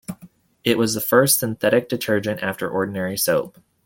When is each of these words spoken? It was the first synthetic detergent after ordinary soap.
It 0.63 0.79
was 0.79 0.95
the 0.95 0.99
first 0.99 1.37
synthetic 1.41 1.87
detergent 1.87 2.41
after 2.41 2.67
ordinary 2.67 3.15
soap. 3.19 3.59